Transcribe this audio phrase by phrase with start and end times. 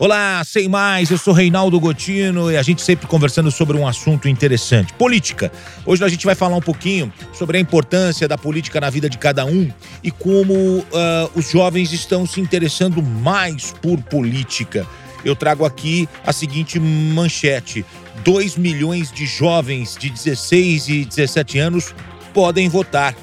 [0.00, 4.30] Olá, sem mais, eu sou Reinaldo Gotino e a gente sempre conversando sobre um assunto
[4.30, 5.52] interessante, política.
[5.84, 9.18] Hoje a gente vai falar um pouquinho sobre a importância da política na vida de
[9.18, 9.70] cada um
[10.02, 10.86] e como uh,
[11.34, 14.86] os jovens estão se interessando mais por política.
[15.22, 17.84] Eu trago aqui a seguinte manchete:
[18.24, 21.94] 2 milhões de jovens de 16 e 17 anos
[22.32, 23.14] podem votar.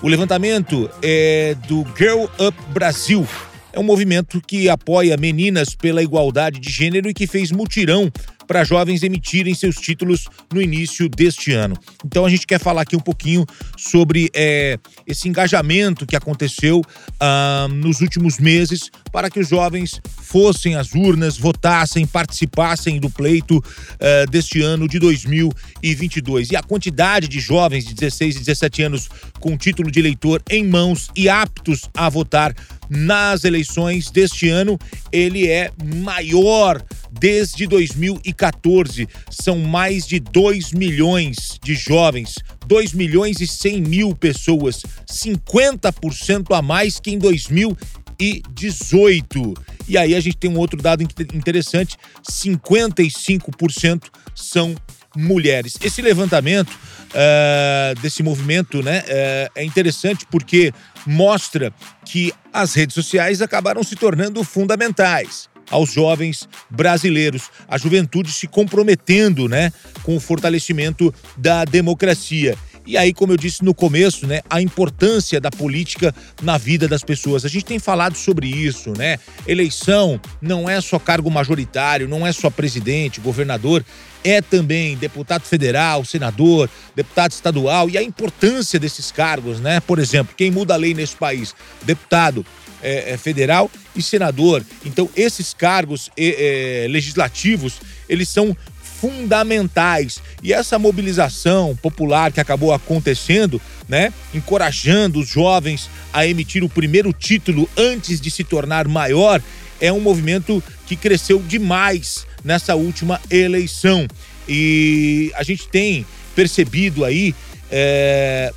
[0.00, 3.28] O levantamento é do Girl Up Brasil
[3.72, 8.12] é um movimento que apoia meninas pela igualdade de gênero e que fez mutirão
[8.46, 11.74] para jovens emitirem seus títulos no início deste ano.
[12.04, 13.46] Então a gente quer falar aqui um pouquinho
[13.78, 16.82] sobre é, esse engajamento que aconteceu
[17.18, 23.62] ah, nos últimos meses para que os jovens fossem às urnas, votassem, participassem do pleito
[23.98, 26.50] ah, deste ano de 2022.
[26.50, 29.08] E a quantidade de jovens de 16 e 17 anos
[29.42, 32.54] com título de eleitor em mãos e aptos a votar
[32.88, 34.78] nas eleições deste ano,
[35.10, 39.08] ele é maior desde 2014.
[39.28, 46.62] São mais de 2 milhões de jovens, 2 milhões e 100 mil pessoas, 50% a
[46.62, 49.54] mais que em 2018.
[49.88, 51.96] E aí a gente tem um outro dado interessante:
[52.30, 54.04] 55%
[54.36, 54.76] são
[55.16, 55.76] mulheres.
[55.80, 60.72] Esse levantamento uh, desse movimento né, uh, é interessante porque
[61.06, 61.72] mostra
[62.04, 69.48] que as redes sociais acabaram se tornando fundamentais aos jovens brasileiros, a juventude se comprometendo,
[69.48, 72.56] né, com o fortalecimento da democracia.
[72.86, 77.04] E aí, como eu disse no começo, né, a importância da política na vida das
[77.04, 77.44] pessoas.
[77.44, 79.18] A gente tem falado sobre isso, né?
[79.46, 83.84] Eleição não é só cargo majoritário, não é só presidente, governador,
[84.24, 89.80] é também deputado federal, senador, deputado estadual e a importância desses cargos, né?
[89.80, 91.54] Por exemplo, quem muda a lei nesse país?
[91.82, 92.44] Deputado
[92.82, 94.64] é, é, federal e senador.
[94.84, 98.56] Então, esses cargos é, legislativos, eles são
[99.02, 100.22] fundamentais.
[100.44, 107.12] E essa mobilização popular que acabou acontecendo, né, encorajando os jovens a emitir o primeiro
[107.12, 109.42] título antes de se tornar maior,
[109.80, 114.06] é um movimento que cresceu demais nessa última eleição.
[114.48, 116.06] E a gente tem
[116.36, 117.34] percebido aí
[117.72, 118.52] é,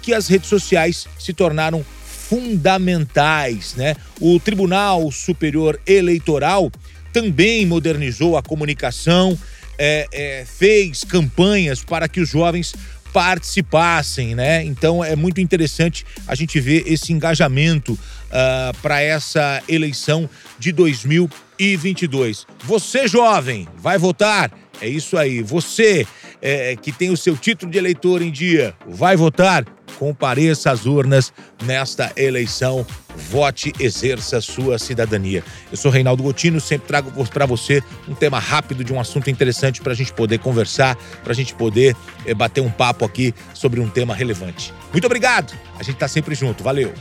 [0.00, 3.96] que as redes sociais se tornaram fundamentais, né?
[4.20, 6.70] O Tribunal Superior Eleitoral
[7.16, 9.38] também modernizou a comunicação,
[9.78, 12.74] é, é, fez campanhas para que os jovens
[13.12, 14.62] participassem, né?
[14.62, 20.28] Então é muito interessante a gente ver esse engajamento uh, para essa eleição
[20.58, 22.46] de 2022.
[22.64, 24.52] Você, jovem, vai votar?
[24.82, 25.42] É isso aí.
[25.42, 26.06] Você
[26.40, 29.64] é, que tem o seu título de eleitor em dia, vai votar?
[29.98, 31.32] compareça às urnas
[31.64, 32.86] nesta eleição.
[33.30, 35.42] Vote, exerça sua cidadania.
[35.70, 39.80] Eu sou Reinaldo Gotino, sempre trago para você um tema rápido de um assunto interessante
[39.80, 43.80] para a gente poder conversar, para a gente poder é, bater um papo aqui sobre
[43.80, 44.72] um tema relevante.
[44.92, 46.92] Muito obrigado, a gente está sempre junto, valeu.